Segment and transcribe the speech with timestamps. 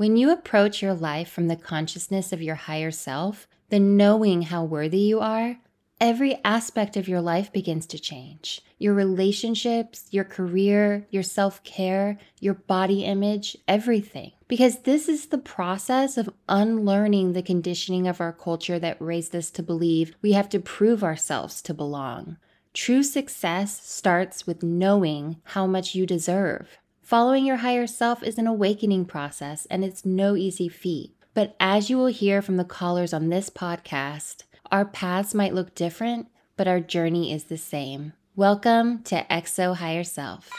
[0.00, 4.64] When you approach your life from the consciousness of your higher self, the knowing how
[4.64, 5.58] worthy you are,
[6.00, 12.16] every aspect of your life begins to change your relationships, your career, your self care,
[12.40, 14.32] your body image, everything.
[14.48, 19.50] Because this is the process of unlearning the conditioning of our culture that raised us
[19.50, 22.38] to believe we have to prove ourselves to belong.
[22.72, 26.78] True success starts with knowing how much you deserve.
[27.10, 31.10] Following your higher self is an awakening process and it's no easy feat.
[31.34, 35.74] But as you will hear from the callers on this podcast, our paths might look
[35.74, 38.12] different, but our journey is the same.
[38.36, 40.50] Welcome to XO Higher Self.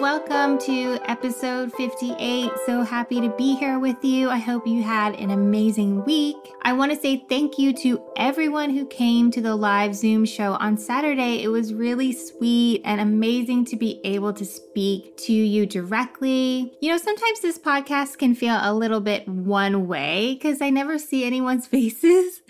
[0.00, 2.50] Welcome to episode 58.
[2.66, 4.28] So happy to be here with you.
[4.28, 6.36] I hope you had an amazing week.
[6.62, 10.54] I want to say thank you to everyone who came to the live Zoom show
[10.54, 11.44] on Saturday.
[11.44, 16.72] It was really sweet and amazing to be able to speak to you directly.
[16.80, 20.98] You know, sometimes this podcast can feel a little bit one way because I never
[20.98, 22.42] see anyone's faces.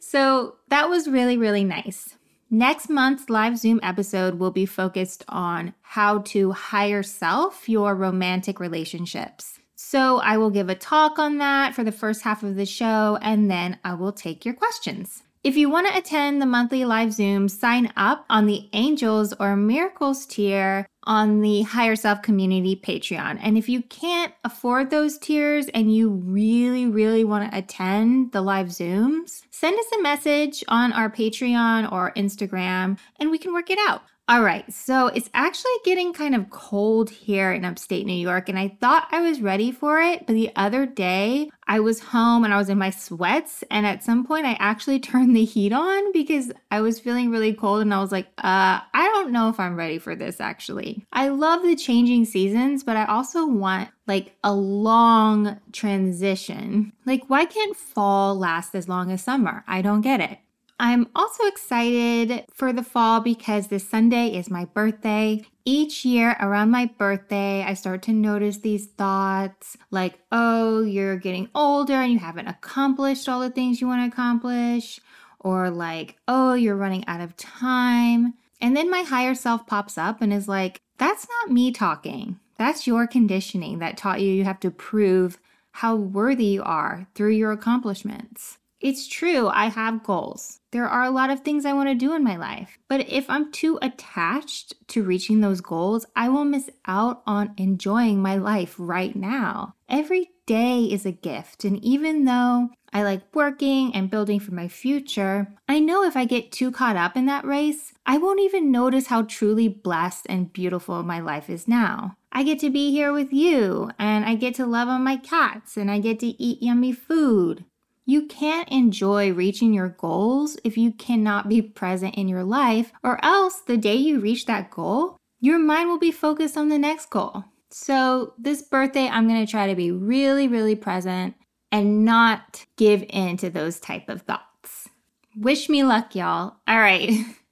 [0.00, 2.17] So that was really, really nice.
[2.50, 8.58] Next month's live Zoom episode will be focused on how to higher self your romantic
[8.58, 9.58] relationships.
[9.74, 13.18] So I will give a talk on that for the first half of the show,
[13.20, 15.24] and then I will take your questions.
[15.44, 19.54] If you want to attend the monthly live Zoom, sign up on the Angels or
[19.54, 23.38] Miracles tier on the Higher Self Community Patreon.
[23.40, 28.40] And if you can't afford those tiers and you really, really want to attend the
[28.40, 33.70] live Zooms, send us a message on our Patreon or Instagram and we can work
[33.70, 34.02] it out.
[34.30, 38.58] All right, so it's actually getting kind of cold here in upstate New York, and
[38.58, 40.26] I thought I was ready for it.
[40.26, 44.04] But the other day, I was home and I was in my sweats, and at
[44.04, 47.94] some point, I actually turned the heat on because I was feeling really cold, and
[47.94, 51.06] I was like, uh, I don't know if I'm ready for this actually.
[51.10, 56.92] I love the changing seasons, but I also want like a long transition.
[57.06, 59.64] Like, why can't fall last as long as summer?
[59.66, 60.38] I don't get it.
[60.80, 65.44] I'm also excited for the fall because this Sunday is my birthday.
[65.64, 71.48] Each year around my birthday, I start to notice these thoughts like, oh, you're getting
[71.52, 75.00] older and you haven't accomplished all the things you want to accomplish,
[75.40, 78.34] or like, oh, you're running out of time.
[78.60, 82.38] And then my higher self pops up and is like, that's not me talking.
[82.56, 85.38] That's your conditioning that taught you you have to prove
[85.72, 88.58] how worthy you are through your accomplishments.
[88.80, 90.60] It's true, I have goals.
[90.70, 92.78] There are a lot of things I want to do in my life.
[92.88, 98.22] But if I'm too attached to reaching those goals, I will miss out on enjoying
[98.22, 99.74] my life right now.
[99.88, 101.64] Every day is a gift.
[101.64, 106.24] And even though I like working and building for my future, I know if I
[106.24, 110.52] get too caught up in that race, I won't even notice how truly blessed and
[110.52, 112.16] beautiful my life is now.
[112.30, 115.76] I get to be here with you, and I get to love on my cats,
[115.76, 117.64] and I get to eat yummy food.
[118.08, 123.22] You can't enjoy reaching your goals if you cannot be present in your life, or
[123.22, 127.10] else the day you reach that goal, your mind will be focused on the next
[127.10, 127.44] goal.
[127.68, 131.34] So, this birthday, I'm going to try to be really, really present
[131.70, 134.88] and not give in to those type of thoughts.
[135.36, 136.56] Wish me luck, y'all.
[136.66, 137.10] All right,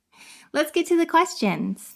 [0.54, 1.95] let's get to the questions.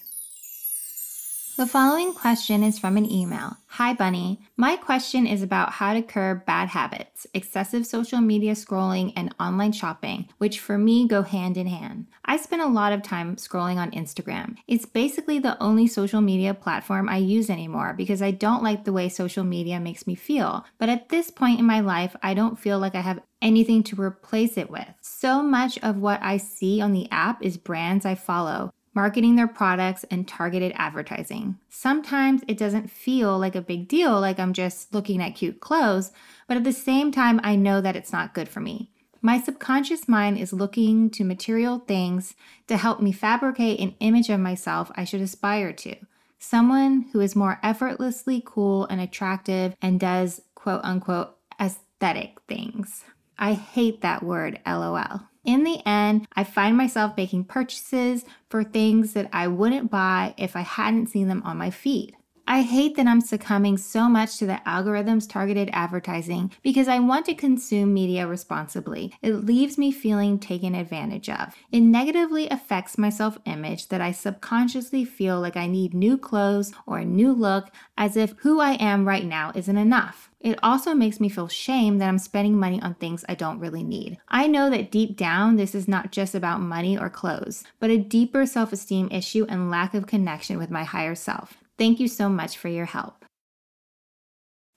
[1.61, 3.55] The following question is from an email.
[3.67, 4.41] Hi, Bunny.
[4.57, 9.71] My question is about how to curb bad habits, excessive social media scrolling, and online
[9.71, 12.07] shopping, which for me go hand in hand.
[12.25, 14.55] I spend a lot of time scrolling on Instagram.
[14.67, 18.93] It's basically the only social media platform I use anymore because I don't like the
[18.93, 20.65] way social media makes me feel.
[20.79, 24.01] But at this point in my life, I don't feel like I have anything to
[24.01, 24.87] replace it with.
[25.01, 29.47] So much of what I see on the app is brands I follow marketing their
[29.47, 31.57] products, and targeted advertising.
[31.69, 36.11] Sometimes it doesn't feel like a big deal, like I'm just looking at cute clothes,
[36.47, 38.91] but at the same time, I know that it's not good for me.
[39.21, 42.33] My subconscious mind is looking to material things
[42.67, 45.95] to help me fabricate an image of myself I should aspire to.
[46.39, 53.05] Someone who is more effortlessly cool and attractive and does quote unquote aesthetic things.
[53.37, 55.30] I hate that word, lol.
[55.43, 60.55] In the end, I find myself making purchases for things that I wouldn't buy if
[60.55, 62.15] I hadn't seen them on my feed.
[62.47, 67.25] I hate that I'm succumbing so much to the algorithm's targeted advertising because I want
[67.27, 69.13] to consume media responsibly.
[69.21, 71.55] It leaves me feeling taken advantage of.
[71.71, 76.73] It negatively affects my self image that I subconsciously feel like I need new clothes
[76.85, 80.29] or a new look as if who I am right now isn't enough.
[80.39, 83.83] It also makes me feel shame that I'm spending money on things I don't really
[83.83, 84.17] need.
[84.27, 87.97] I know that deep down, this is not just about money or clothes, but a
[87.97, 91.60] deeper self esteem issue and lack of connection with my higher self.
[91.81, 93.25] Thank you so much for your help.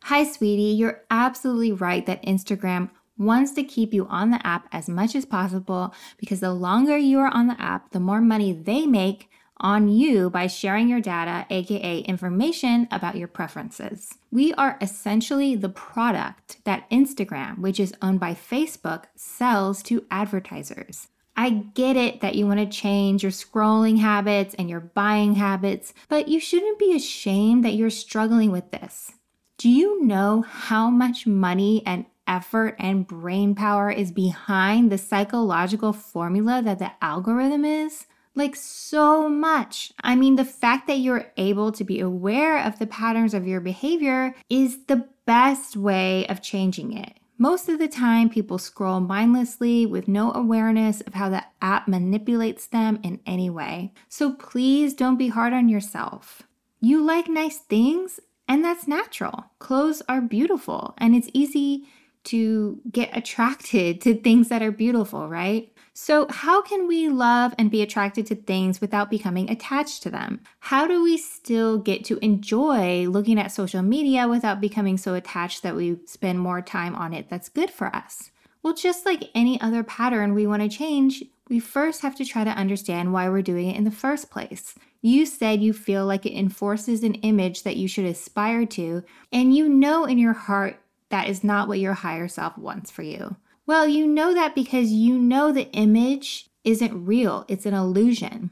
[0.04, 0.74] Hi, sweetie.
[0.74, 5.26] You're absolutely right that Instagram wants to keep you on the app as much as
[5.26, 9.28] possible because the longer you are on the app, the more money they make
[9.58, 14.14] on you by sharing your data, aka information about your preferences.
[14.32, 21.08] We are essentially the product that Instagram, which is owned by Facebook, sells to advertisers.
[21.36, 25.92] I get it that you want to change your scrolling habits and your buying habits,
[26.08, 29.12] but you shouldn't be ashamed that you're struggling with this.
[29.58, 35.92] Do you know how much money and effort and brain power is behind the psychological
[35.92, 38.06] formula that the algorithm is?
[38.36, 39.92] Like so much.
[40.02, 43.60] I mean, the fact that you're able to be aware of the patterns of your
[43.60, 47.14] behavior is the best way of changing it.
[47.36, 52.66] Most of the time, people scroll mindlessly with no awareness of how the app manipulates
[52.66, 53.92] them in any way.
[54.08, 56.42] So please don't be hard on yourself.
[56.80, 59.46] You like nice things, and that's natural.
[59.58, 61.88] Clothes are beautiful, and it's easy
[62.24, 65.72] to get attracted to things that are beautiful, right?
[65.96, 70.40] So, how can we love and be attracted to things without becoming attached to them?
[70.58, 75.62] How do we still get to enjoy looking at social media without becoming so attached
[75.62, 78.32] that we spend more time on it that's good for us?
[78.64, 82.42] Well, just like any other pattern we want to change, we first have to try
[82.42, 84.74] to understand why we're doing it in the first place.
[85.00, 89.54] You said you feel like it enforces an image that you should aspire to, and
[89.54, 90.80] you know in your heart
[91.10, 93.36] that is not what your higher self wants for you.
[93.66, 98.50] Well, you know that because you know the image isn't real, it's an illusion.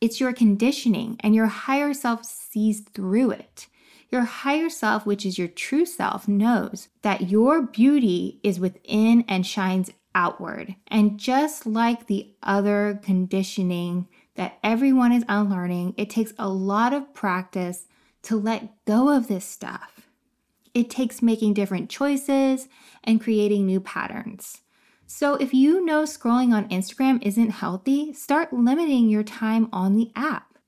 [0.00, 3.66] It's your conditioning, and your higher self sees through it.
[4.10, 9.46] Your higher self, which is your true self, knows that your beauty is within and
[9.46, 10.76] shines outward.
[10.88, 17.12] And just like the other conditioning that everyone is unlearning, it takes a lot of
[17.12, 17.86] practice
[18.22, 19.93] to let go of this stuff.
[20.74, 22.68] It takes making different choices
[23.04, 24.60] and creating new patterns.
[25.06, 30.10] So, if you know scrolling on Instagram isn't healthy, start limiting your time on the
[30.16, 30.58] app.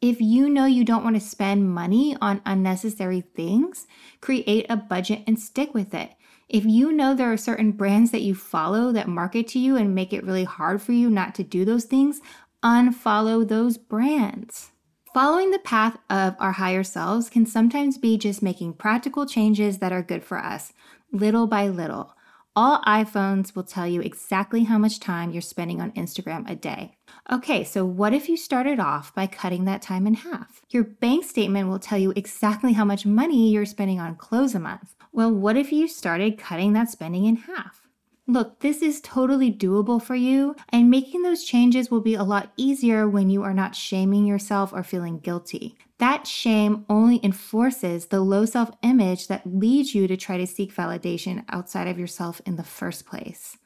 [0.00, 3.86] If you know you don't want to spend money on unnecessary things,
[4.20, 6.10] create a budget and stick with it.
[6.48, 9.94] If you know there are certain brands that you follow that market to you and
[9.94, 12.20] make it really hard for you not to do those things,
[12.62, 14.72] unfollow those brands.
[15.14, 19.92] Following the path of our higher selves can sometimes be just making practical changes that
[19.92, 20.72] are good for us,
[21.12, 22.16] little by little.
[22.56, 26.96] All iPhones will tell you exactly how much time you're spending on Instagram a day.
[27.30, 30.62] Okay, so what if you started off by cutting that time in half?
[30.70, 34.58] Your bank statement will tell you exactly how much money you're spending on clothes a
[34.58, 34.96] month.
[35.12, 37.83] Well, what if you started cutting that spending in half?
[38.26, 42.52] Look, this is totally doable for you, and making those changes will be a lot
[42.56, 45.76] easier when you are not shaming yourself or feeling guilty.
[45.98, 50.74] That shame only enforces the low self image that leads you to try to seek
[50.74, 53.58] validation outside of yourself in the first place.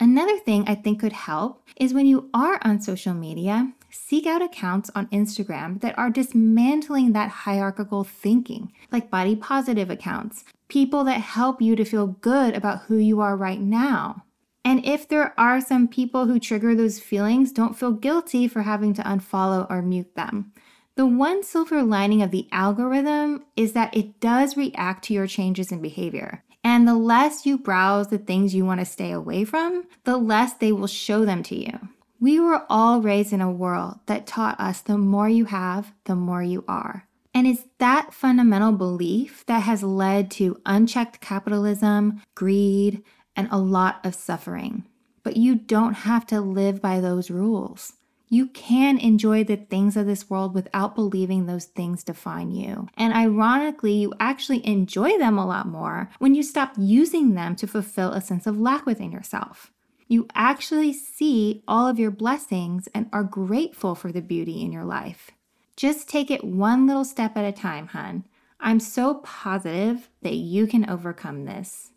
[0.00, 4.42] Another thing I think could help is when you are on social media, seek out
[4.42, 11.20] accounts on Instagram that are dismantling that hierarchical thinking, like body positive accounts, people that
[11.20, 14.24] help you to feel good about who you are right now.
[14.64, 18.94] And if there are some people who trigger those feelings, don't feel guilty for having
[18.94, 20.52] to unfollow or mute them.
[20.96, 25.70] The one silver lining of the algorithm is that it does react to your changes
[25.70, 26.42] in behavior.
[26.64, 30.54] And the less you browse the things you want to stay away from, the less
[30.54, 31.88] they will show them to you.
[32.26, 36.16] We were all raised in a world that taught us the more you have, the
[36.16, 37.06] more you are.
[37.32, 43.04] And it's that fundamental belief that has led to unchecked capitalism, greed,
[43.36, 44.88] and a lot of suffering.
[45.22, 47.92] But you don't have to live by those rules.
[48.28, 52.88] You can enjoy the things of this world without believing those things define you.
[52.96, 57.68] And ironically, you actually enjoy them a lot more when you stop using them to
[57.68, 59.70] fulfill a sense of lack within yourself.
[60.08, 64.84] You actually see all of your blessings and are grateful for the beauty in your
[64.84, 65.32] life.
[65.76, 68.24] Just take it one little step at a time, hun.
[68.60, 71.90] I'm so positive that you can overcome this.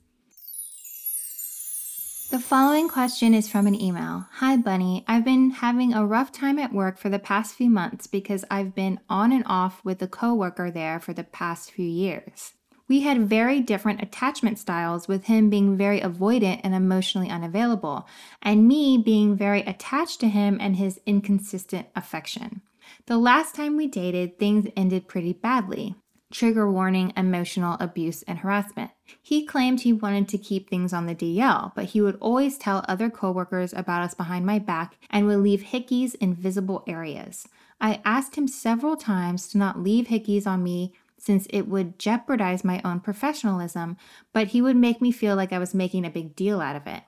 [2.32, 4.28] The following question is from an email.
[4.34, 5.04] Hi, Bunny.
[5.08, 8.76] I've been having a rough time at work for the past few months because I've
[8.76, 12.54] been on and off with a coworker there for the past few years.
[12.90, 18.08] We had very different attachment styles, with him being very avoidant and emotionally unavailable,
[18.42, 22.62] and me being very attached to him and his inconsistent affection.
[23.06, 25.96] The last time we dated, things ended pretty badly
[26.32, 28.92] trigger warning, emotional abuse, and harassment.
[29.22, 32.86] He claimed he wanted to keep things on the DL, but he would always tell
[32.88, 37.48] other coworkers about us behind my back and would leave hickeys in visible areas.
[37.82, 42.64] I asked him several times to not leave hickeys on me since it would jeopardize
[42.64, 43.98] my own professionalism,
[44.34, 46.88] but he would make me feel like I was making a big deal out of
[46.88, 47.04] it.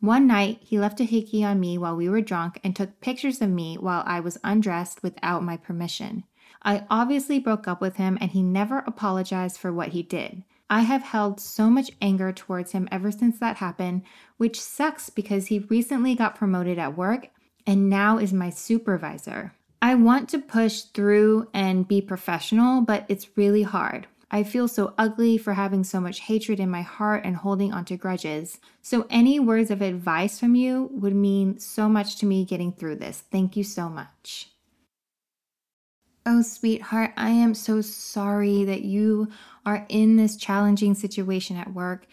[0.00, 3.40] One night, he left a hickey on me while we were drunk and took pictures
[3.40, 6.24] of me while I was undressed without my permission.
[6.62, 10.42] I obviously broke up with him and he never apologized for what he did.
[10.68, 14.02] I have held so much anger towards him ever since that happened,
[14.38, 17.28] which sucks because he recently got promoted at work
[17.66, 19.54] and now is my supervisor.
[19.82, 24.06] I want to push through and be professional, but it's really hard.
[24.30, 27.96] I feel so ugly for having so much hatred in my heart and holding onto
[27.96, 28.60] grudges.
[28.80, 32.96] So, any words of advice from you would mean so much to me getting through
[32.96, 33.24] this.
[33.32, 34.52] Thank you so much.
[36.24, 39.28] Oh, sweetheart, I am so sorry that you
[39.66, 42.06] are in this challenging situation at work.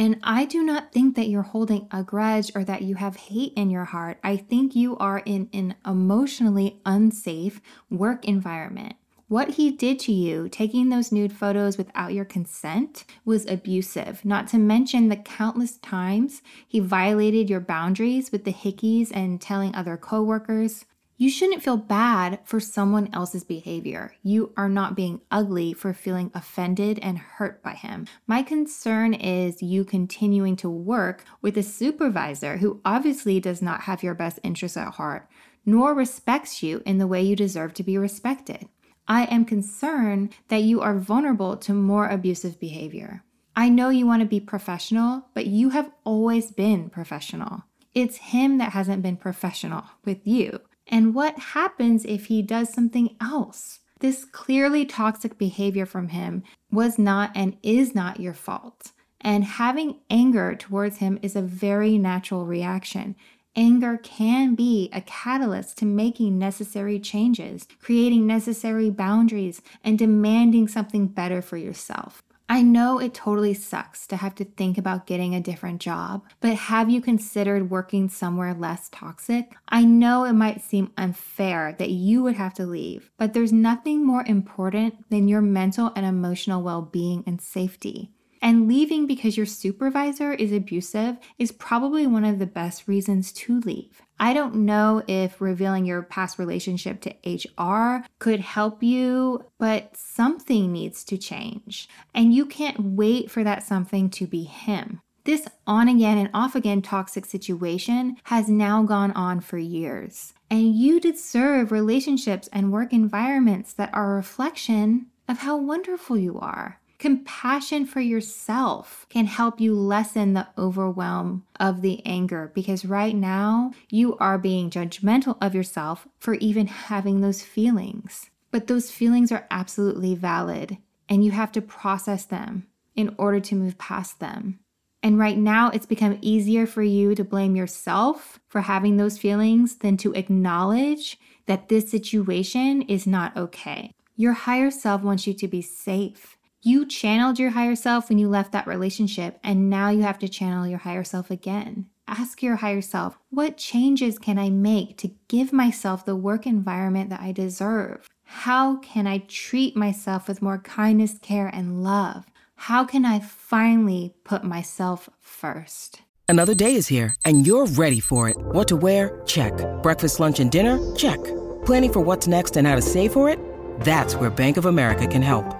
[0.00, 3.52] And I do not think that you're holding a grudge or that you have hate
[3.54, 4.16] in your heart.
[4.24, 8.94] I think you are in an emotionally unsafe work environment.
[9.28, 14.48] What he did to you, taking those nude photos without your consent, was abusive, not
[14.48, 19.98] to mention the countless times he violated your boundaries with the hickeys and telling other
[19.98, 20.86] coworkers.
[21.20, 24.14] You shouldn't feel bad for someone else's behavior.
[24.22, 28.06] You are not being ugly for feeling offended and hurt by him.
[28.26, 34.02] My concern is you continuing to work with a supervisor who obviously does not have
[34.02, 35.28] your best interests at heart,
[35.66, 38.70] nor respects you in the way you deserve to be respected.
[39.06, 43.24] I am concerned that you are vulnerable to more abusive behavior.
[43.54, 47.64] I know you want to be professional, but you have always been professional.
[47.94, 50.60] It's him that hasn't been professional with you.
[50.90, 53.78] And what happens if he does something else?
[54.00, 58.92] This clearly toxic behavior from him was not and is not your fault.
[59.20, 63.14] And having anger towards him is a very natural reaction.
[63.54, 71.06] Anger can be a catalyst to making necessary changes, creating necessary boundaries, and demanding something
[71.06, 72.22] better for yourself.
[72.50, 76.56] I know it totally sucks to have to think about getting a different job, but
[76.56, 79.54] have you considered working somewhere less toxic?
[79.68, 84.04] I know it might seem unfair that you would have to leave, but there's nothing
[84.04, 88.10] more important than your mental and emotional well being and safety.
[88.42, 93.60] And leaving because your supervisor is abusive is probably one of the best reasons to
[93.60, 94.00] leave.
[94.18, 100.72] I don't know if revealing your past relationship to HR could help you, but something
[100.72, 101.88] needs to change.
[102.14, 105.00] And you can't wait for that something to be him.
[105.24, 110.32] This on again and off again toxic situation has now gone on for years.
[110.50, 116.38] And you deserve relationships and work environments that are a reflection of how wonderful you
[116.40, 116.79] are.
[117.00, 123.72] Compassion for yourself can help you lessen the overwhelm of the anger because right now
[123.88, 128.28] you are being judgmental of yourself for even having those feelings.
[128.50, 130.76] But those feelings are absolutely valid
[131.08, 134.60] and you have to process them in order to move past them.
[135.02, 139.76] And right now, it's become easier for you to blame yourself for having those feelings
[139.76, 143.94] than to acknowledge that this situation is not okay.
[144.16, 146.36] Your higher self wants you to be safe.
[146.62, 150.28] You channeled your higher self when you left that relationship, and now you have to
[150.28, 151.86] channel your higher self again.
[152.06, 157.08] Ask your higher self, what changes can I make to give myself the work environment
[157.08, 158.06] that I deserve?
[158.24, 162.26] How can I treat myself with more kindness, care, and love?
[162.56, 166.02] How can I finally put myself first?
[166.28, 168.36] Another day is here, and you're ready for it.
[168.38, 169.22] What to wear?
[169.24, 169.54] Check.
[169.82, 170.78] Breakfast, lunch, and dinner?
[170.94, 171.18] Check.
[171.64, 173.38] Planning for what's next and how to save for it?
[173.80, 175.59] That's where Bank of America can help.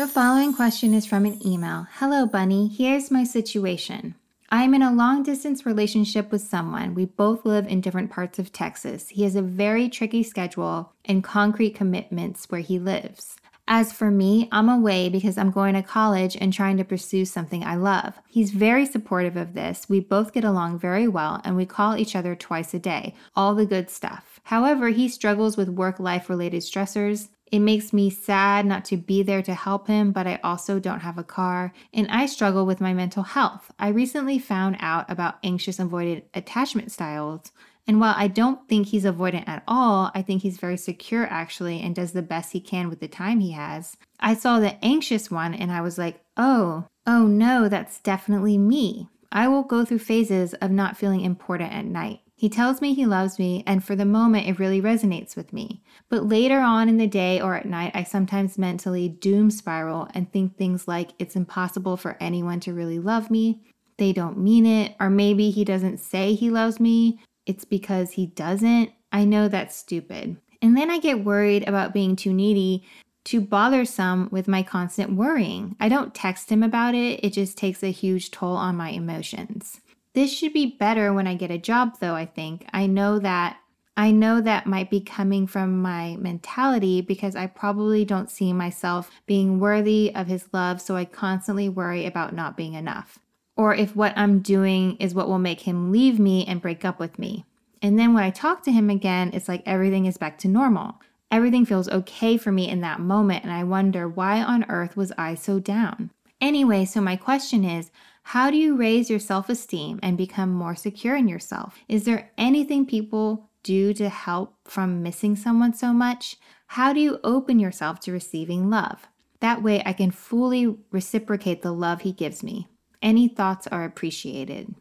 [0.00, 1.86] The following question is from an email.
[1.96, 2.68] Hello, Bunny.
[2.68, 4.14] Here's my situation.
[4.48, 6.94] I am in a long distance relationship with someone.
[6.94, 9.10] We both live in different parts of Texas.
[9.10, 13.36] He has a very tricky schedule and concrete commitments where he lives.
[13.68, 17.62] As for me, I'm away because I'm going to college and trying to pursue something
[17.62, 18.14] I love.
[18.26, 19.86] He's very supportive of this.
[19.86, 23.14] We both get along very well and we call each other twice a day.
[23.36, 24.40] All the good stuff.
[24.44, 27.28] However, he struggles with work life related stressors.
[27.50, 31.00] It makes me sad not to be there to help him, but I also don't
[31.00, 33.72] have a car, and I struggle with my mental health.
[33.78, 37.50] I recently found out about anxious avoidant attachment styles,
[37.90, 41.80] and while I don't think he's avoidant at all, I think he's very secure actually
[41.80, 43.96] and does the best he can with the time he has.
[44.20, 49.08] I saw the anxious one and I was like, oh, oh no, that's definitely me.
[49.32, 52.20] I will go through phases of not feeling important at night.
[52.40, 55.82] He tells me he loves me, and for the moment, it really resonates with me.
[56.08, 60.32] But later on in the day or at night, I sometimes mentally doom spiral and
[60.32, 63.60] think things like it's impossible for anyone to really love me,
[63.98, 68.28] they don't mean it, or maybe he doesn't say he loves me, it's because he
[68.28, 68.90] doesn't.
[69.12, 70.38] I know that's stupid.
[70.62, 72.84] And then I get worried about being too needy,
[73.22, 75.76] too bothersome with my constant worrying.
[75.78, 79.82] I don't text him about it, it just takes a huge toll on my emotions.
[80.20, 82.66] This should be better when I get a job though, I think.
[82.74, 83.56] I know that
[83.96, 89.10] I know that might be coming from my mentality because I probably don't see myself
[89.24, 93.18] being worthy of his love, so I constantly worry about not being enough.
[93.56, 97.00] Or if what I'm doing is what will make him leave me and break up
[97.00, 97.46] with me.
[97.80, 101.00] And then when I talk to him again, it's like everything is back to normal.
[101.30, 105.12] Everything feels okay for me in that moment, and I wonder why on earth was
[105.16, 106.10] I so down?
[106.42, 107.90] Anyway, so my question is
[108.22, 111.78] how do you raise your self esteem and become more secure in yourself?
[111.88, 116.36] Is there anything people do to help from missing someone so much?
[116.68, 119.08] How do you open yourself to receiving love?
[119.40, 122.68] That way, I can fully reciprocate the love he gives me.
[123.02, 124.74] Any thoughts are appreciated.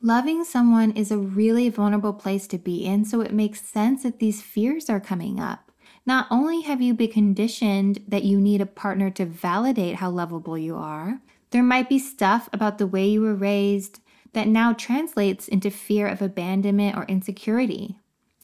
[0.00, 4.18] Loving someone is a really vulnerable place to be in, so it makes sense that
[4.18, 5.70] these fears are coming up.
[6.06, 10.58] Not only have you been conditioned that you need a partner to validate how lovable
[10.58, 11.20] you are,
[11.54, 14.00] there might be stuff about the way you were raised
[14.32, 17.96] that now translates into fear of abandonment or insecurity.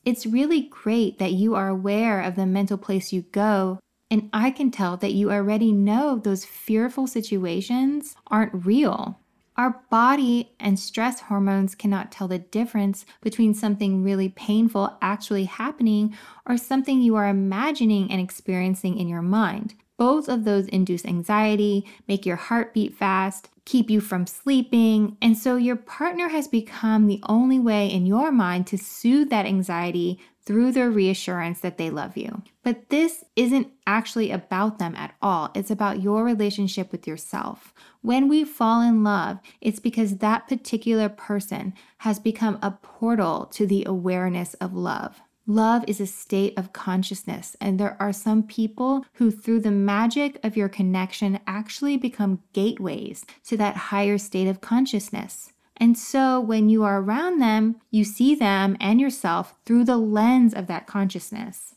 [0.04, 3.80] It's really great that you are aware of the mental place you go,
[4.12, 9.18] and I can tell that you already know those fearful situations aren't real.
[9.56, 16.16] Our body and stress hormones cannot tell the difference between something really painful actually happening
[16.46, 19.74] or something you are imagining and experiencing in your mind.
[20.00, 25.36] Both of those induce anxiety, make your heart beat fast, keep you from sleeping, and
[25.36, 30.18] so your partner has become the only way in your mind to soothe that anxiety
[30.42, 32.42] through their reassurance that they love you.
[32.62, 35.50] But this isn't actually about them at all.
[35.54, 37.74] It's about your relationship with yourself.
[38.00, 43.66] When we fall in love, it's because that particular person has become a portal to
[43.66, 45.20] the awareness of love.
[45.50, 50.38] Love is a state of consciousness, and there are some people who, through the magic
[50.44, 55.52] of your connection, actually become gateways to that higher state of consciousness.
[55.76, 60.54] And so, when you are around them, you see them and yourself through the lens
[60.54, 61.74] of that consciousness.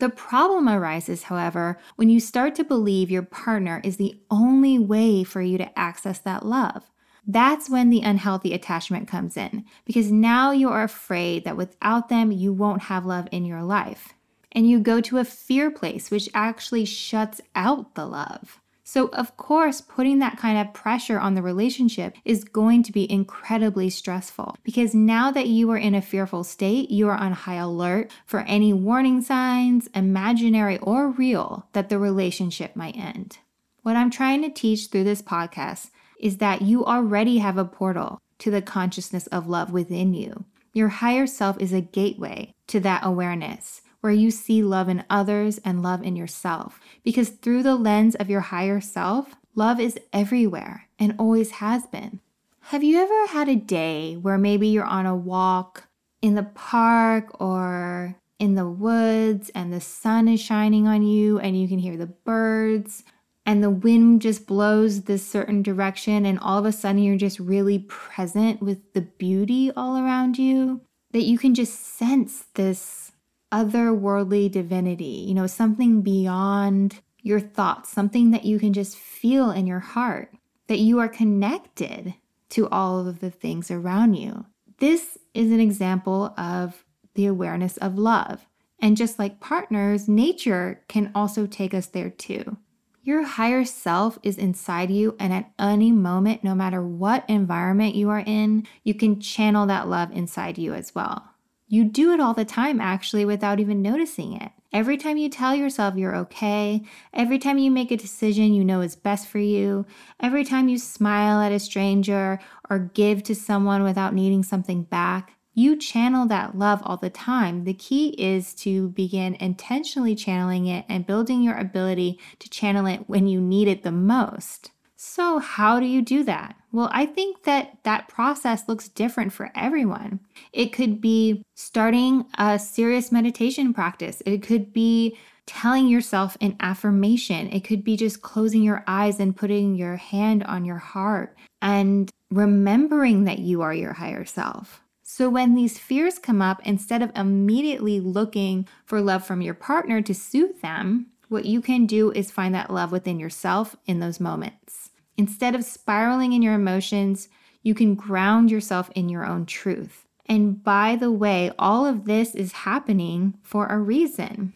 [0.00, 5.24] The problem arises, however, when you start to believe your partner is the only way
[5.24, 6.90] for you to access that love.
[7.26, 12.30] That's when the unhealthy attachment comes in because now you are afraid that without them,
[12.30, 14.12] you won't have love in your life.
[14.52, 18.60] And you go to a fear place, which actually shuts out the love.
[18.86, 23.10] So, of course, putting that kind of pressure on the relationship is going to be
[23.10, 27.54] incredibly stressful because now that you are in a fearful state, you are on high
[27.54, 33.38] alert for any warning signs, imaginary or real, that the relationship might end.
[33.82, 35.90] What I'm trying to teach through this podcast
[36.24, 40.44] is that you already have a portal to the consciousness of love within you.
[40.72, 45.58] Your higher self is a gateway to that awareness where you see love in others
[45.64, 46.80] and love in yourself.
[47.04, 52.18] Because through the lens of your higher self, Love is everywhere and always has been.
[52.60, 55.86] Have you ever had a day where maybe you're on a walk
[56.20, 61.60] in the park or in the woods and the sun is shining on you and
[61.60, 63.04] you can hear the birds
[63.46, 67.38] and the wind just blows this certain direction and all of a sudden you're just
[67.38, 70.80] really present with the beauty all around you
[71.12, 73.12] that you can just sense this
[73.52, 79.66] otherworldly divinity, you know, something beyond your thoughts, something that you can just feel in
[79.66, 80.32] your heart,
[80.66, 82.14] that you are connected
[82.50, 84.44] to all of the things around you.
[84.78, 88.46] This is an example of the awareness of love.
[88.80, 92.56] And just like partners, nature can also take us there too.
[93.06, 98.08] Your higher self is inside you, and at any moment, no matter what environment you
[98.08, 101.22] are in, you can channel that love inside you as well.
[101.68, 104.52] You do it all the time, actually, without even noticing it.
[104.72, 108.80] Every time you tell yourself you're okay, every time you make a decision you know
[108.80, 109.84] is best for you,
[110.18, 112.38] every time you smile at a stranger
[112.70, 117.64] or give to someone without needing something back, you channel that love all the time.
[117.64, 123.08] The key is to begin intentionally channeling it and building your ability to channel it
[123.08, 124.70] when you need it the most.
[124.96, 126.56] So, how do you do that?
[126.72, 130.20] Well, I think that that process looks different for everyone.
[130.52, 137.52] It could be starting a serious meditation practice, it could be telling yourself an affirmation,
[137.52, 142.10] it could be just closing your eyes and putting your hand on your heart and
[142.30, 144.83] remembering that you are your higher self.
[145.16, 150.02] So, when these fears come up, instead of immediately looking for love from your partner
[150.02, 154.18] to soothe them, what you can do is find that love within yourself in those
[154.18, 154.90] moments.
[155.16, 157.28] Instead of spiraling in your emotions,
[157.62, 160.04] you can ground yourself in your own truth.
[160.26, 164.52] And by the way, all of this is happening for a reason.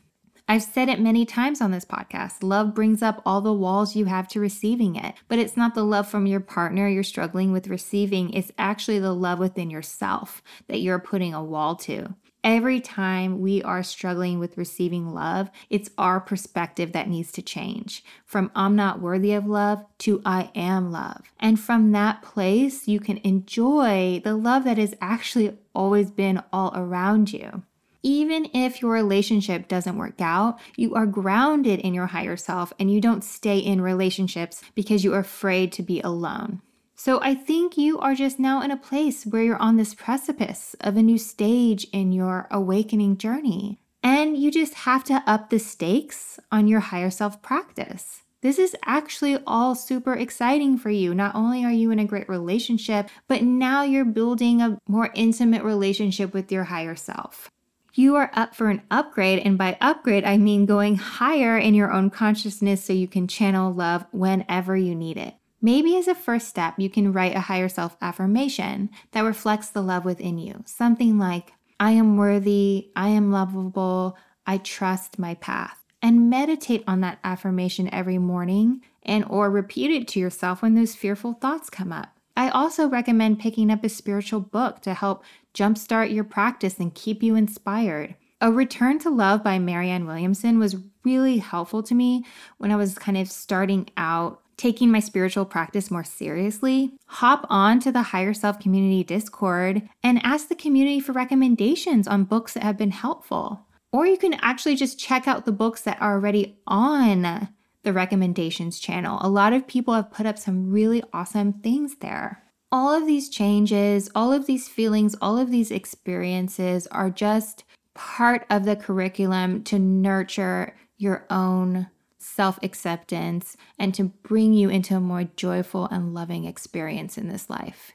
[0.50, 2.42] I've said it many times on this podcast.
[2.42, 5.14] Love brings up all the walls you have to receiving it.
[5.28, 9.12] But it's not the love from your partner you're struggling with receiving, it's actually the
[9.12, 12.14] love within yourself that you're putting a wall to.
[12.42, 18.02] Every time we are struggling with receiving love, it's our perspective that needs to change
[18.24, 21.24] from I'm not worthy of love to I am love.
[21.38, 26.72] And from that place, you can enjoy the love that has actually always been all
[26.74, 27.64] around you.
[28.02, 32.90] Even if your relationship doesn't work out, you are grounded in your higher self and
[32.90, 36.62] you don't stay in relationships because you are afraid to be alone.
[36.94, 40.74] So I think you are just now in a place where you're on this precipice
[40.80, 43.78] of a new stage in your awakening journey.
[44.02, 48.22] And you just have to up the stakes on your higher self practice.
[48.40, 51.14] This is actually all super exciting for you.
[51.14, 55.64] Not only are you in a great relationship, but now you're building a more intimate
[55.64, 57.50] relationship with your higher self
[57.98, 59.40] you are up for an upgrade.
[59.40, 63.72] And by upgrade, I mean going higher in your own consciousness so you can channel
[63.72, 65.34] love whenever you need it.
[65.60, 69.82] Maybe as a first step, you can write a higher self affirmation that reflects the
[69.82, 70.62] love within you.
[70.64, 75.82] Something like, I am worthy, I am lovable, I trust my path.
[76.00, 80.94] And meditate on that affirmation every morning and or repeat it to yourself when those
[80.94, 82.17] fearful thoughts come up.
[82.38, 85.24] I also recommend picking up a spiritual book to help
[85.54, 88.14] jumpstart your practice and keep you inspired.
[88.40, 92.24] A Return to Love by Marianne Williamson was really helpful to me
[92.58, 96.92] when I was kind of starting out taking my spiritual practice more seriously.
[97.06, 102.22] Hop on to the Higher Self Community Discord and ask the community for recommendations on
[102.22, 103.66] books that have been helpful.
[103.90, 107.48] Or you can actually just check out the books that are already on
[107.82, 109.18] the recommendations channel.
[109.22, 112.42] A lot of people have put up some really awesome things there.
[112.70, 117.64] All of these changes, all of these feelings, all of these experiences are just
[117.94, 121.88] part of the curriculum to nurture your own
[122.18, 127.48] self acceptance and to bring you into a more joyful and loving experience in this
[127.48, 127.92] life.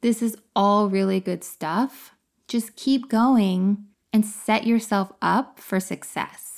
[0.00, 2.12] This is all really good stuff.
[2.48, 6.55] Just keep going and set yourself up for success.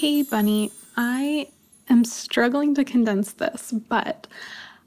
[0.00, 1.48] Hey, Bunny, I
[1.88, 4.28] am struggling to condense this, but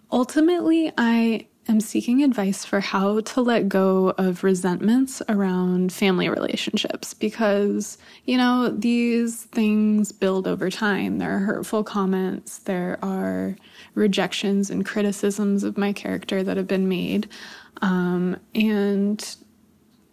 [0.10, 7.13] ultimately, I am seeking advice for how to let go of resentments around family relationships
[7.13, 11.17] because, you know, these things build over time.
[11.17, 13.58] There are hurtful comments, there are
[13.95, 17.28] rejections and criticisms of my character that have been made.
[17.82, 19.36] Um, and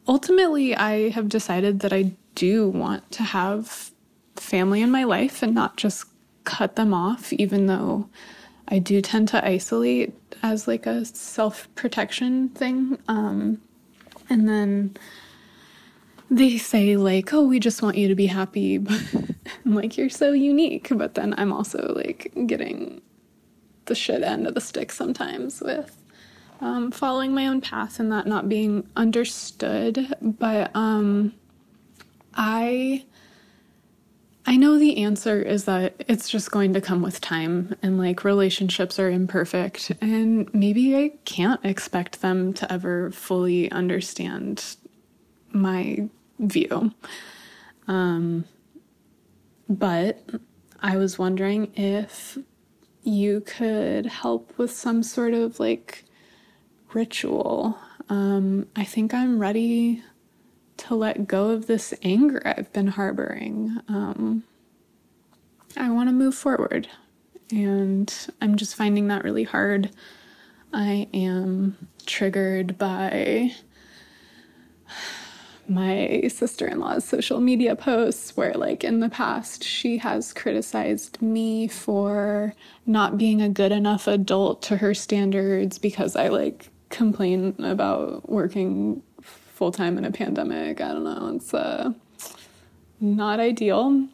[0.08, 3.92] ultimately, I have decided that I do want to have
[4.40, 6.06] family in my life and not just
[6.44, 8.08] cut them off, even though
[8.68, 12.98] I do tend to isolate as like a self protection thing.
[13.08, 13.60] Um,
[14.30, 14.96] and then
[16.30, 19.02] they say like, "Oh, we just want you to be happy." But
[19.64, 23.00] I'm like, "You're so unique." But then I'm also like getting
[23.86, 25.96] the shit end of the stick sometimes with
[26.60, 30.14] um, following my own path and that not being understood.
[30.20, 31.34] But um,
[32.34, 33.04] I
[34.48, 38.24] I know the answer is that it's just going to come with time and like
[38.24, 44.76] relationships are imperfect and maybe I can't expect them to ever fully understand
[45.52, 46.08] my
[46.38, 46.94] view.
[47.88, 48.46] Um,
[49.68, 50.26] but
[50.80, 52.38] I was wondering if
[53.02, 56.06] you could help with some sort of like
[56.94, 57.78] ritual.
[58.08, 60.02] Um, I think I'm ready
[60.78, 63.78] to let go of this anger I've been harboring.
[63.88, 64.44] Um,
[65.76, 66.88] I want to move forward,
[67.50, 69.90] and I'm just finding that really hard.
[70.72, 73.52] I am triggered by
[75.68, 81.20] my sister in law's social media posts, where, like, in the past, she has criticized
[81.20, 82.54] me for
[82.86, 89.02] not being a good enough adult to her standards because I, like, complain about working
[89.58, 90.80] full time in a pandemic.
[90.80, 91.32] I don't know.
[91.34, 91.92] It's uh,
[93.00, 94.06] not ideal.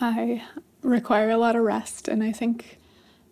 [0.00, 0.42] I
[0.82, 2.80] require a lot of rest, and I think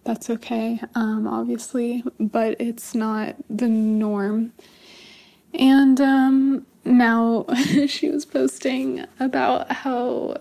[0.05, 4.53] that's okay, um, obviously, but it's not the norm.
[5.53, 7.45] And um, now
[7.89, 10.37] she was posting about how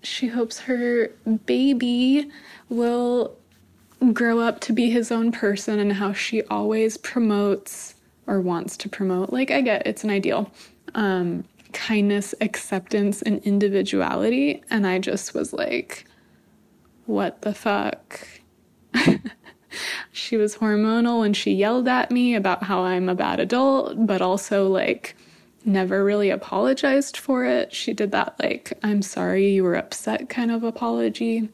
[0.00, 1.08] she hopes her
[1.44, 2.30] baby
[2.68, 3.36] will
[4.12, 7.96] grow up to be his own person and how she always promotes
[8.30, 9.32] or wants to promote.
[9.32, 10.50] Like, I get it's an ideal.
[10.94, 14.62] Um, kindness, acceptance, and individuality.
[14.70, 16.06] And I just was like,
[17.06, 18.26] what the fuck?
[20.12, 24.22] she was hormonal and she yelled at me about how I'm a bad adult, but
[24.22, 25.16] also like
[25.64, 27.72] never really apologized for it.
[27.74, 31.48] She did that, like, I'm sorry you were upset kind of apology.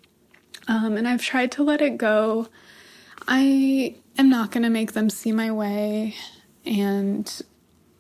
[0.69, 2.49] Um, and I've tried to let it go.
[3.27, 6.15] I am not going to make them see my way
[6.67, 7.43] and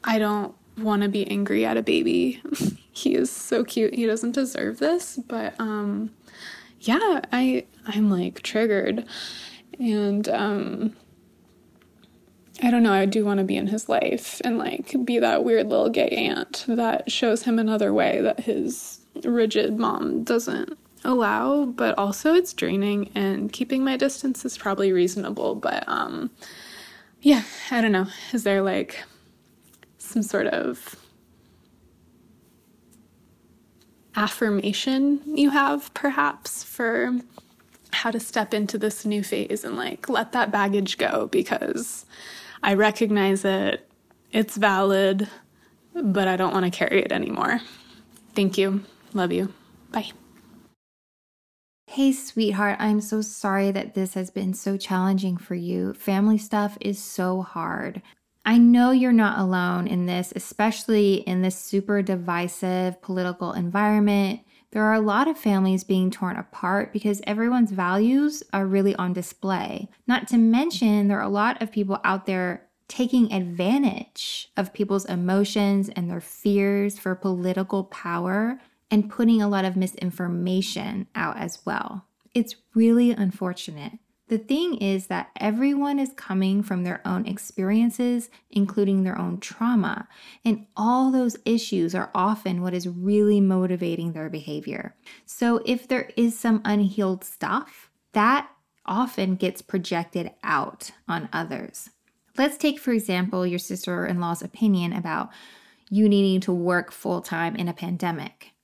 [0.04, 2.42] I don't want to be angry at a baby.
[2.92, 3.94] he is so cute.
[3.94, 6.10] He doesn't deserve this, but um
[6.80, 9.06] yeah, I I'm like triggered.
[9.78, 10.96] And um
[12.62, 15.44] I don't know, I do want to be in his life and like be that
[15.44, 21.66] weird little gay aunt that shows him another way that his rigid mom doesn't allow,
[21.66, 26.30] but also it's draining and keeping my distance is probably reasonable, but um
[27.26, 28.06] yeah, I don't know.
[28.32, 29.02] Is there like
[29.98, 30.94] some sort of
[34.14, 37.18] affirmation you have perhaps for
[37.92, 42.06] how to step into this new phase and like let that baggage go because
[42.62, 43.90] I recognize it,
[44.30, 45.28] it's valid,
[46.00, 47.60] but I don't want to carry it anymore.
[48.36, 48.84] Thank you.
[49.14, 49.52] Love you.
[49.90, 50.12] Bye.
[51.88, 55.94] Hey, sweetheart, I'm so sorry that this has been so challenging for you.
[55.94, 58.02] Family stuff is so hard.
[58.44, 64.40] I know you're not alone in this, especially in this super divisive political environment.
[64.72, 69.14] There are a lot of families being torn apart because everyone's values are really on
[69.14, 69.88] display.
[70.06, 75.06] Not to mention, there are a lot of people out there taking advantage of people's
[75.06, 81.60] emotions and their fears for political power and putting a lot of misinformation out as
[81.64, 82.06] well.
[82.34, 83.92] It's really unfortunate.
[84.28, 90.08] The thing is that everyone is coming from their own experiences, including their own trauma,
[90.44, 94.96] and all those issues are often what is really motivating their behavior.
[95.26, 98.50] So, if there is some unhealed stuff, that
[98.84, 101.90] often gets projected out on others.
[102.36, 105.30] Let's take, for example, your sister in law's opinion about
[105.88, 108.55] you needing to work full time in a pandemic.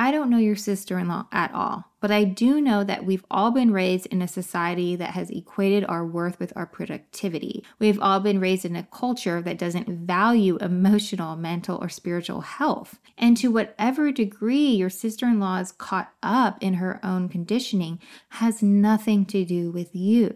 [0.00, 3.26] I don't know your sister in law at all, but I do know that we've
[3.30, 7.62] all been raised in a society that has equated our worth with our productivity.
[7.78, 12.98] We've all been raised in a culture that doesn't value emotional, mental, or spiritual health.
[13.18, 18.00] And to whatever degree your sister in law is caught up in her own conditioning
[18.30, 20.34] has nothing to do with you.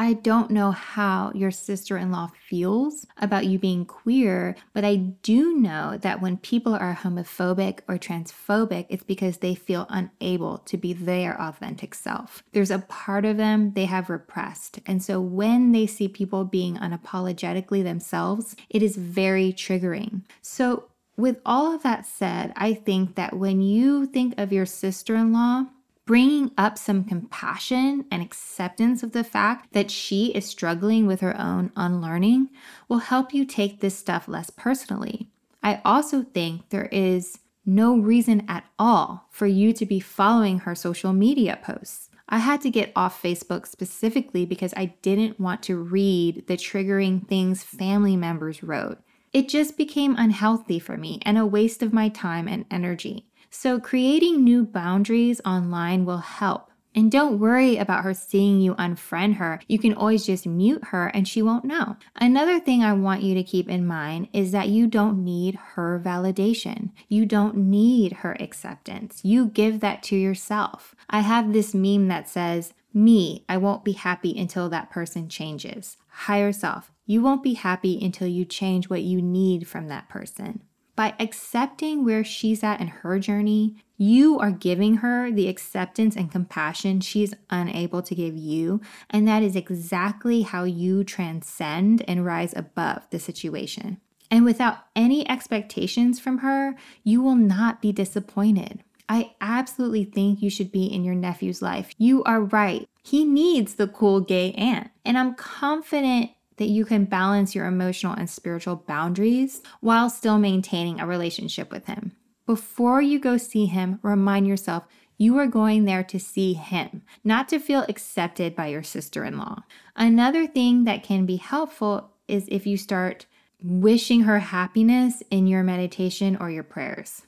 [0.00, 4.94] I don't know how your sister in law feels about you being queer, but I
[4.94, 10.76] do know that when people are homophobic or transphobic, it's because they feel unable to
[10.76, 12.44] be their authentic self.
[12.52, 14.78] There's a part of them they have repressed.
[14.86, 20.22] And so when they see people being unapologetically themselves, it is very triggering.
[20.42, 20.84] So,
[21.16, 25.32] with all of that said, I think that when you think of your sister in
[25.32, 25.64] law,
[26.08, 31.38] bringing up some compassion and acceptance of the fact that she is struggling with her
[31.38, 32.48] own unlearning
[32.88, 35.28] will help you take this stuff less personally.
[35.62, 40.74] I also think there is no reason at all for you to be following her
[40.74, 42.08] social media posts.
[42.26, 47.28] I had to get off Facebook specifically because I didn't want to read the triggering
[47.28, 48.96] things family members wrote.
[49.34, 53.27] It just became unhealthy for me and a waste of my time and energy.
[53.50, 56.68] So, creating new boundaries online will help.
[56.94, 59.60] And don't worry about her seeing you unfriend her.
[59.68, 61.96] You can always just mute her and she won't know.
[62.16, 66.02] Another thing I want you to keep in mind is that you don't need her
[66.04, 66.90] validation.
[67.08, 69.20] You don't need her acceptance.
[69.22, 70.96] You give that to yourself.
[71.08, 75.98] I have this meme that says, Me, I won't be happy until that person changes.
[76.08, 80.62] Higher self, you won't be happy until you change what you need from that person.
[80.98, 86.28] By accepting where she's at in her journey, you are giving her the acceptance and
[86.28, 88.80] compassion she's unable to give you.
[89.08, 93.98] And that is exactly how you transcend and rise above the situation.
[94.28, 98.82] And without any expectations from her, you will not be disappointed.
[99.08, 101.92] I absolutely think you should be in your nephew's life.
[101.96, 102.88] You are right.
[103.04, 104.90] He needs the cool gay aunt.
[105.04, 111.00] And I'm confident that you can balance your emotional and spiritual boundaries while still maintaining
[111.00, 112.12] a relationship with him.
[112.46, 114.84] Before you go see him, remind yourself
[115.16, 119.36] you are going there to see him, not to feel accepted by your sister in
[119.36, 119.64] law.
[119.96, 123.26] Another thing that can be helpful is if you start
[123.60, 127.22] wishing her happiness in your meditation or your prayers.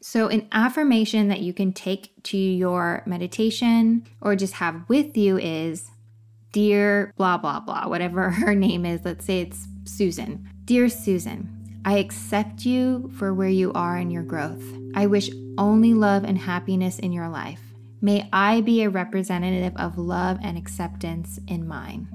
[0.00, 5.38] So, an affirmation that you can take to your meditation or just have with you
[5.38, 5.91] is
[6.52, 9.00] Dear blah, blah, blah, whatever her name is.
[9.04, 10.48] Let's say it's Susan.
[10.64, 14.62] Dear Susan, I accept you for where you are in your growth.
[14.94, 17.60] I wish only love and happiness in your life.
[18.00, 22.08] May I be a representative of love and acceptance in mine.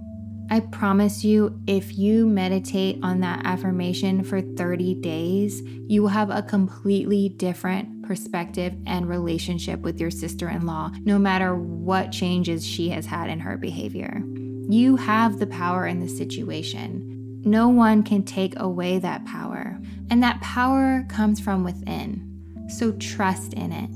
[0.49, 6.29] I promise you, if you meditate on that affirmation for 30 days, you will have
[6.29, 12.65] a completely different perspective and relationship with your sister in law, no matter what changes
[12.65, 14.23] she has had in her behavior.
[14.69, 17.41] You have the power in the situation.
[17.43, 22.23] No one can take away that power, and that power comes from within.
[22.69, 23.89] So trust in it.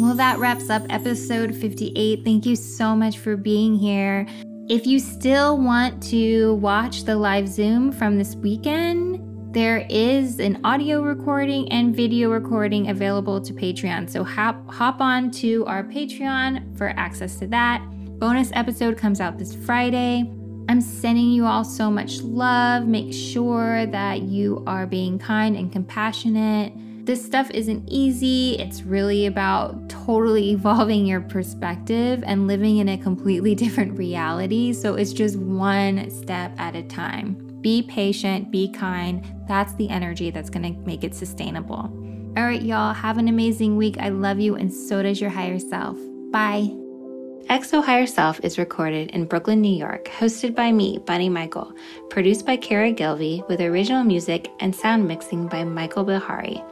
[0.00, 2.24] Well, that wraps up episode 58.
[2.24, 4.26] Thank you so much for being here.
[4.68, 10.60] If you still want to watch the live Zoom from this weekend, there is an
[10.64, 14.10] audio recording and video recording available to Patreon.
[14.10, 17.82] So hop, hop on to our Patreon for access to that.
[18.18, 20.30] Bonus episode comes out this Friday.
[20.68, 22.86] I'm sending you all so much love.
[22.86, 26.72] Make sure that you are being kind and compassionate
[27.08, 28.58] this stuff isn't easy.
[28.58, 34.74] It's really about totally evolving your perspective and living in a completely different reality.
[34.74, 37.47] So it's just one step at a time.
[37.68, 39.22] Be patient, be kind.
[39.46, 41.92] That's the energy that's going to make it sustainable.
[42.34, 43.98] All right, y'all, have an amazing week.
[44.00, 45.98] I love you, and so does your higher self.
[46.30, 46.70] Bye.
[47.50, 51.70] XO Higher Self is recorded in Brooklyn, New York, hosted by me, Bunny Michael,
[52.08, 56.62] produced by Kara Gilvey, with original music and sound mixing by Michael Bihari.